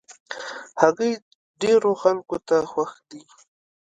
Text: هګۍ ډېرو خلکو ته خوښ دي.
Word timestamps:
هګۍ 0.81 1.13
ډېرو 1.61 1.91
خلکو 2.01 2.37
ته 2.47 2.57
خوښ 2.71 2.91
دي. 3.09 3.21